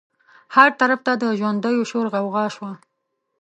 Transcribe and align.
هر 0.55 0.69
طرف 0.79 0.99
ته 1.05 1.13
د 1.21 1.23
ژوندیو 1.39 1.87
شور 1.91 2.05
غوغا 2.13 2.45
شوه. 2.55 2.71